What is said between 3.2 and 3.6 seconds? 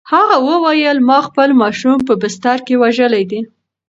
دی؟"